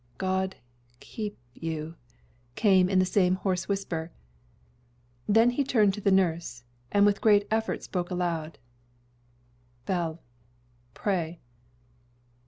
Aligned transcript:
"God 0.17 0.55
keep 0.99 1.37
you!" 1.53 1.93
came 2.55 2.89
in 2.89 2.97
the 2.97 3.05
same 3.05 3.35
hoarse 3.35 3.67
whisper. 3.67 4.11
Then 5.27 5.51
he 5.51 5.63
turned 5.63 5.93
to 5.93 6.01
the 6.01 6.11
nurse, 6.11 6.63
and 6.91 7.05
with 7.05 7.21
great 7.21 7.45
effort 7.51 7.83
spoke 7.83 8.09
aloud, 8.09 8.57
"Belle, 9.85 10.19
pray!" 10.95 11.39